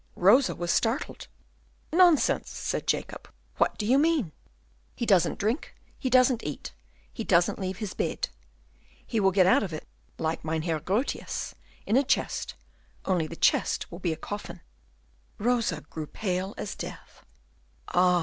[0.15, 1.27] Rosa was startled.
[1.93, 3.29] "Nonsense!" said Jacob.
[3.57, 4.31] "What do you mean?"
[4.95, 6.73] "He doesn't drink, he doesn't eat,
[7.13, 8.29] he doesn't leave his bed.
[9.05, 9.85] He will get out of it,
[10.17, 11.53] like Mynheer Grotius,
[11.85, 12.55] in a chest,
[13.05, 14.61] only the chest will be a coffin."
[15.37, 17.23] Rosa grew pale as death.
[17.89, 18.19] "Ah!"